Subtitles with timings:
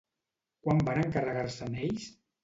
[0.67, 2.09] Quan van encarregar-se'n ells?